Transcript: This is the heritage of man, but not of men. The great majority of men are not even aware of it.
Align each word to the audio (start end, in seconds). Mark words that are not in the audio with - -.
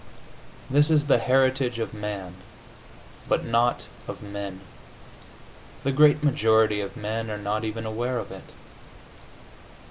This 0.67 0.89
is 0.89 1.05
the 1.05 1.19
heritage 1.19 1.77
of 1.77 1.93
man, 1.93 2.33
but 3.29 3.45
not 3.45 3.83
of 4.07 4.23
men. 4.23 4.61
The 5.83 5.91
great 5.91 6.23
majority 6.23 6.81
of 6.81 6.97
men 6.97 7.29
are 7.29 7.37
not 7.37 7.63
even 7.63 7.85
aware 7.85 8.17
of 8.17 8.31
it. 8.31 8.49